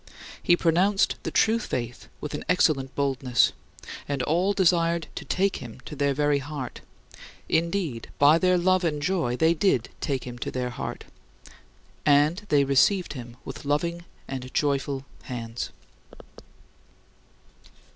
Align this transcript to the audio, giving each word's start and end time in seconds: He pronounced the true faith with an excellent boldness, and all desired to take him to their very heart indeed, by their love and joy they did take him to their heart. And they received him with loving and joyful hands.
He 0.41 0.57
pronounced 0.57 1.13
the 1.21 1.29
true 1.29 1.59
faith 1.59 2.07
with 2.21 2.33
an 2.33 2.43
excellent 2.49 2.95
boldness, 2.95 3.51
and 4.09 4.23
all 4.23 4.51
desired 4.51 5.05
to 5.13 5.23
take 5.25 5.57
him 5.57 5.79
to 5.81 5.95
their 5.95 6.15
very 6.15 6.39
heart 6.39 6.81
indeed, 7.47 8.09
by 8.17 8.39
their 8.39 8.57
love 8.57 8.83
and 8.83 8.99
joy 8.99 9.35
they 9.37 9.53
did 9.53 9.89
take 10.01 10.23
him 10.25 10.39
to 10.39 10.49
their 10.49 10.71
heart. 10.71 11.03
And 12.03 12.37
they 12.49 12.63
received 12.63 13.13
him 13.13 13.37
with 13.45 13.63
loving 13.63 14.03
and 14.27 14.51
joyful 14.55 15.05
hands. 15.25 15.69